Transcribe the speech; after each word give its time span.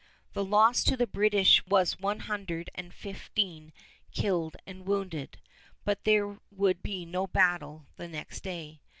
The 0.33 0.43
loss 0.43 0.83
to 0.85 0.97
the 0.97 1.05
British 1.05 1.63
was 1.67 1.99
one 1.99 2.21
hundred 2.21 2.71
and 2.73 2.91
fifteen 2.91 3.71
killed 4.11 4.57
and 4.65 4.87
wounded; 4.87 5.37
but 5.85 6.05
there 6.05 6.39
would 6.49 6.81
be 6.81 7.05
no 7.05 7.27
battle 7.27 7.85
the 7.97 8.07
next 8.07 8.41
day. 8.41 8.81